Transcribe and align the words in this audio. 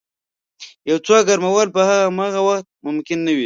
یو 0.89 0.97
څوک 1.05 1.21
ګرمول 1.29 1.67
په 1.75 1.81
همغه 1.89 2.41
وخت 2.47 2.67
ممکن 2.85 3.17
نه 3.25 3.31
وي. 3.35 3.39